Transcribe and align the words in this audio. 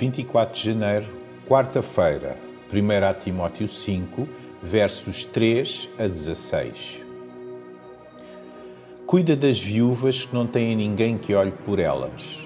24 0.00 0.58
de 0.58 0.64
janeiro, 0.64 1.06
quarta-feira, 1.46 2.34
1 2.72 3.20
Timóteo 3.20 3.68
5, 3.68 4.26
versos 4.62 5.24
3 5.26 5.90
a 5.98 6.06
16. 6.06 7.02
Cuida 9.04 9.36
das 9.36 9.60
viúvas 9.60 10.24
que 10.24 10.34
não 10.34 10.46
têm 10.46 10.74
ninguém 10.74 11.18
que 11.18 11.34
olhe 11.34 11.50
por 11.50 11.78
elas. 11.78 12.38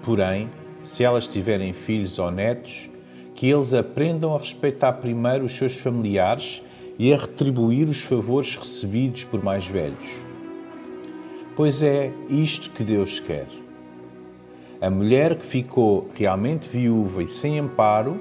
Porém, 0.00 0.48
se 0.82 1.04
elas 1.04 1.26
tiverem 1.26 1.74
filhos 1.74 2.18
ou 2.18 2.30
netos, 2.30 2.88
que 3.34 3.46
eles 3.46 3.74
aprendam 3.74 4.34
a 4.34 4.38
respeitar 4.38 4.94
primeiro 4.94 5.44
os 5.44 5.52
seus 5.52 5.76
familiares 5.76 6.62
e 6.98 7.12
a 7.12 7.18
retribuir 7.18 7.90
os 7.90 8.00
favores 8.00 8.56
recebidos 8.56 9.22
por 9.22 9.44
mais 9.44 9.66
velhos. 9.66 10.24
Pois 11.54 11.82
é 11.82 12.10
isto 12.30 12.70
que 12.70 12.82
Deus 12.82 13.20
quer. 13.20 13.61
A 14.82 14.90
mulher 14.90 15.36
que 15.36 15.46
ficou 15.46 16.10
realmente 16.12 16.68
viúva 16.68 17.22
e 17.22 17.28
sem 17.28 17.56
amparo 17.56 18.18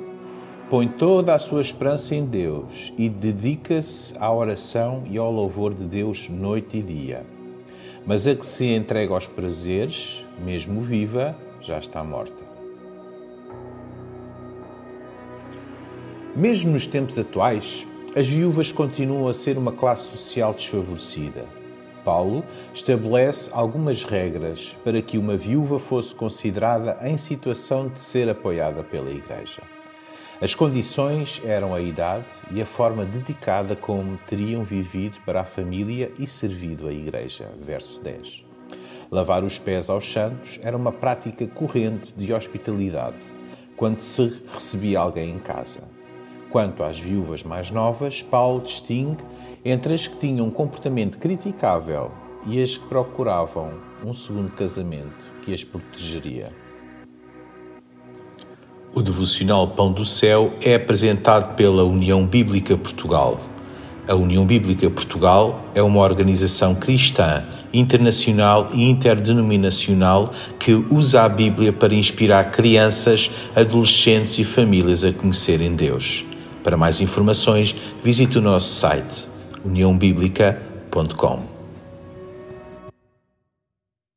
põe 0.69 0.87
toda 0.87 1.33
a 1.33 1.39
sua 1.39 1.59
esperança 1.59 2.13
em 2.13 2.23
Deus 2.23 2.93
e 2.99 3.09
dedica-se 3.09 4.15
à 4.19 4.31
oração 4.31 5.01
e 5.09 5.17
ao 5.17 5.31
louvor 5.31 5.73
de 5.73 5.85
Deus 5.85 6.29
noite 6.29 6.77
e 6.77 6.83
dia. 6.83 7.25
Mas 8.05 8.27
a 8.27 8.35
que 8.35 8.45
se 8.45 8.67
entrega 8.67 9.11
aos 9.11 9.25
prazeres, 9.25 10.23
mesmo 10.45 10.79
viva, 10.81 11.35
já 11.61 11.79
está 11.79 12.03
morta. 12.03 12.43
Mesmo 16.35 16.73
nos 16.73 16.85
tempos 16.85 17.17
atuais, 17.17 17.87
as 18.15 18.29
viúvas 18.29 18.71
continuam 18.71 19.27
a 19.27 19.33
ser 19.33 19.57
uma 19.57 19.71
classe 19.71 20.15
social 20.15 20.53
desfavorecida. 20.53 21.60
Paulo 22.03 22.43
estabelece 22.73 23.49
algumas 23.53 24.03
regras 24.03 24.77
para 24.83 25.01
que 25.01 25.17
uma 25.17 25.35
viúva 25.35 25.79
fosse 25.79 26.13
considerada 26.13 26.97
em 27.01 27.17
situação 27.17 27.87
de 27.87 27.99
ser 27.99 28.29
apoiada 28.29 28.83
pela 28.83 29.09
Igreja. 29.09 29.61
As 30.41 30.55
condições 30.55 31.39
eram 31.45 31.75
a 31.75 31.79
idade 31.79 32.25
e 32.49 32.61
a 32.61 32.65
forma 32.65 33.05
dedicada 33.05 33.75
como 33.75 34.17
teriam 34.25 34.63
vivido 34.63 35.19
para 35.23 35.41
a 35.41 35.45
família 35.45 36.11
e 36.17 36.25
servido 36.25 36.87
a 36.87 36.91
Igreja. 36.91 37.47
Verso 37.59 38.01
10. 38.01 38.43
Lavar 39.11 39.43
os 39.43 39.59
pés 39.59 39.89
aos 39.89 40.11
santos 40.11 40.59
era 40.63 40.75
uma 40.75 40.91
prática 40.91 41.45
corrente 41.45 42.13
de 42.15 42.33
hospitalidade 42.33 43.23
quando 43.75 43.99
se 43.99 44.41
recebia 44.53 44.99
alguém 44.99 45.31
em 45.31 45.39
casa. 45.39 45.81
Quanto 46.51 46.83
às 46.83 46.99
viúvas 46.99 47.43
mais 47.43 47.71
novas, 47.71 48.21
Paulo 48.21 48.61
distingue 48.61 49.23
entre 49.63 49.93
as 49.93 50.05
que 50.05 50.17
tinham 50.17 50.47
um 50.47 50.51
comportamento 50.51 51.17
criticável 51.17 52.11
e 52.45 52.61
as 52.61 52.77
que 52.77 52.85
procuravam 52.87 53.71
um 54.05 54.13
segundo 54.13 54.51
casamento 54.51 55.13
que 55.45 55.53
as 55.53 55.63
protegeria. 55.63 56.49
O 58.93 59.01
devocional 59.01 59.69
Pão 59.69 59.93
do 59.93 60.03
Céu 60.03 60.51
é 60.61 60.75
apresentado 60.75 61.55
pela 61.55 61.85
União 61.85 62.25
Bíblica 62.25 62.75
Portugal. 62.75 63.39
A 64.05 64.13
União 64.13 64.45
Bíblica 64.45 64.89
Portugal 64.89 65.63
é 65.73 65.81
uma 65.81 66.01
organização 66.01 66.75
cristã, 66.75 67.45
internacional 67.71 68.67
e 68.73 68.89
interdenominacional 68.89 70.33
que 70.59 70.73
usa 70.89 71.21
a 71.21 71.29
Bíblia 71.29 71.71
para 71.71 71.93
inspirar 71.93 72.51
crianças, 72.51 73.31
adolescentes 73.55 74.37
e 74.37 74.43
famílias 74.43 75.05
a 75.05 75.13
conhecerem 75.13 75.73
Deus. 75.75 76.25
Para 76.63 76.77
mais 76.77 77.01
informações, 77.01 77.75
visite 78.03 78.37
o 78.37 78.41
nosso 78.41 78.73
site 78.73 79.27
uniãobíblica.com. 79.65 81.60